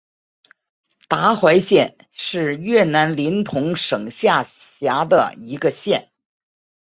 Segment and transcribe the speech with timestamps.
[1.07, 6.09] 达怀县是越南林同省下辖的一个县。